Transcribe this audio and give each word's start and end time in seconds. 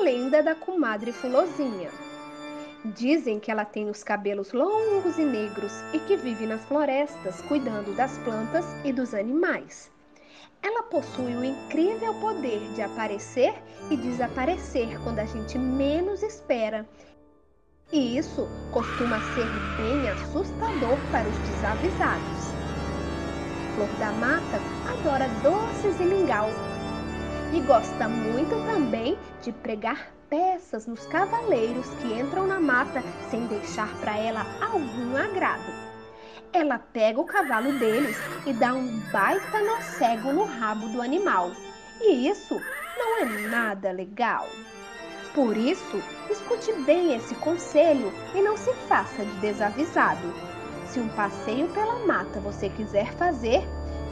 A 0.00 0.02
lenda 0.02 0.42
da 0.42 0.54
comadre 0.54 1.12
Fulozinha. 1.12 1.90
Dizem 2.96 3.38
que 3.38 3.50
ela 3.50 3.66
tem 3.66 3.90
os 3.90 4.02
cabelos 4.02 4.50
longos 4.50 5.18
e 5.18 5.24
negros 5.26 5.72
e 5.92 5.98
que 5.98 6.16
vive 6.16 6.46
nas 6.46 6.64
florestas 6.64 7.42
cuidando 7.42 7.94
das 7.94 8.16
plantas 8.20 8.64
e 8.82 8.94
dos 8.94 9.12
animais. 9.12 9.90
Ela 10.62 10.84
possui 10.84 11.34
o 11.34 11.44
incrível 11.44 12.14
poder 12.14 12.60
de 12.72 12.80
aparecer 12.80 13.52
e 13.90 13.96
desaparecer 13.98 14.98
quando 15.04 15.18
a 15.18 15.26
gente 15.26 15.58
menos 15.58 16.22
espera. 16.22 16.88
E 17.92 18.16
isso 18.16 18.48
costuma 18.72 19.20
ser 19.34 19.48
bem 19.76 20.08
assustador 20.08 20.96
para 21.12 21.28
os 21.28 21.36
desavisados. 21.40 22.46
Flor 23.74 23.88
da 23.98 24.12
Mata 24.12 24.60
adora 24.88 25.28
doces 25.42 26.00
e 26.00 26.04
mingau 26.04 26.48
e 27.52 27.60
gosta 27.60 28.08
muito 28.08 28.50
também 28.66 29.18
de 29.42 29.50
pregar 29.52 30.12
peças 30.28 30.86
nos 30.86 31.04
cavaleiros 31.06 31.88
que 32.00 32.12
entram 32.12 32.46
na 32.46 32.60
mata 32.60 33.02
sem 33.30 33.46
deixar 33.46 33.88
para 34.00 34.16
ela 34.16 34.46
algum 34.60 35.16
agrado. 35.16 35.72
Ela 36.52 36.78
pega 36.78 37.20
o 37.20 37.24
cavalo 37.24 37.72
deles 37.78 38.16
e 38.46 38.52
dá 38.52 38.72
um 38.72 39.00
baita 39.12 39.60
nó 39.60 39.80
cego 39.80 40.32
no 40.32 40.44
rabo 40.44 40.88
do 40.88 41.02
animal. 41.02 41.50
E 42.00 42.28
isso 42.28 42.60
não 42.96 43.18
é 43.18 43.24
nada 43.48 43.90
legal. 43.90 44.46
Por 45.34 45.56
isso, 45.56 46.02
escute 46.28 46.72
bem 46.82 47.14
esse 47.14 47.34
conselho 47.36 48.12
e 48.34 48.42
não 48.42 48.56
se 48.56 48.72
faça 48.88 49.24
de 49.24 49.32
desavisado. 49.38 50.32
Se 50.86 50.98
um 50.98 51.08
passeio 51.10 51.68
pela 51.68 52.04
mata 52.04 52.40
você 52.40 52.68
quiser 52.68 53.12
fazer, 53.14 53.62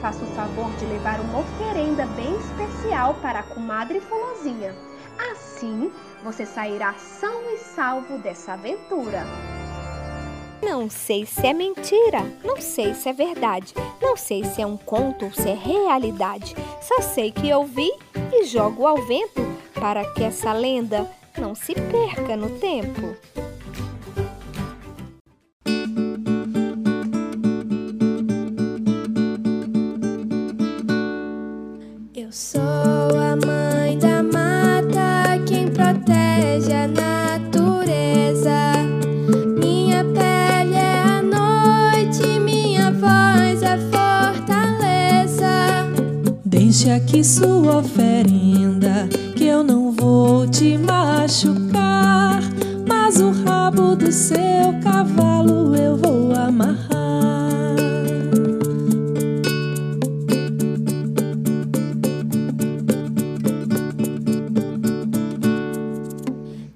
faça 0.01 0.23
o 0.23 0.27
favor 0.27 0.71
de 0.77 0.85
levar 0.85 1.19
uma 1.19 1.39
oferenda 1.39 2.05
bem 2.07 2.35
especial 2.37 3.15
para 3.15 3.39
a 3.39 3.43
comadre 3.43 3.99
Fulozinha. 3.99 4.73
Assim, 5.31 5.91
você 6.23 6.45
sairá 6.45 6.93
são 6.93 7.53
e 7.53 7.57
salvo 7.57 8.17
dessa 8.17 8.53
aventura. 8.53 9.25
Não 10.61 10.89
sei 10.89 11.25
se 11.25 11.45
é 11.47 11.53
mentira, 11.53 12.21
não 12.43 12.59
sei 12.59 12.93
se 12.93 13.07
é 13.07 13.13
verdade, 13.13 13.73
não 14.01 14.17
sei 14.17 14.43
se 14.43 14.61
é 14.61 14.65
um 14.65 14.77
conto 14.77 15.25
ou 15.25 15.31
se 15.31 15.49
é 15.49 15.53
realidade. 15.53 16.55
Só 16.81 17.01
sei 17.01 17.31
que 17.31 17.47
eu 17.47 17.65
vi 17.65 17.89
e 18.33 18.43
jogo 18.45 18.85
ao 18.85 18.97
vento 18.97 19.41
para 19.73 20.05
que 20.13 20.23
essa 20.23 20.51
lenda 20.51 21.09
não 21.37 21.55
se 21.55 21.73
perca 21.73 22.35
no 22.35 22.49
tempo. 22.59 23.15
Deixe 46.89 47.03
aqui 47.03 47.23
sua 47.23 47.77
oferenda, 47.77 49.07
que 49.35 49.45
eu 49.45 49.63
não 49.63 49.91
vou 49.91 50.47
te 50.47 50.75
machucar. 50.75 52.41
Mas 52.87 53.21
o 53.21 53.29
rabo 53.29 53.95
do 53.95 54.11
seu 54.11 54.73
cavalo 54.83 55.75
eu 55.75 55.95
vou 55.97 56.33
amarrar. 56.33 57.75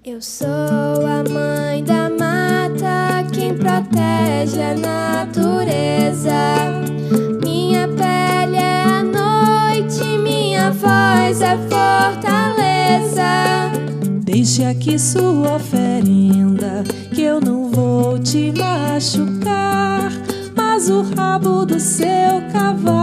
Eu 0.06 0.22
sou 0.22 0.48
a 0.48 1.24
mãe 1.28 1.84
da 1.84 2.12
mata, 2.12 3.28
quem 3.34 3.56
protege 3.56 4.62
a 4.62 4.76
natureza. 4.76 6.14
Aqui 14.84 15.00
sua 15.00 15.56
oferenda, 15.56 16.84
que 17.16 17.22
eu 17.22 17.40
não 17.40 17.72
vou 17.72 18.20
te 18.20 18.52
machucar. 18.52 20.12
Mas 20.54 20.90
o 20.90 21.04
rabo 21.04 21.66
do 21.66 21.80
seu 21.80 22.04
cavalo, 22.52 23.03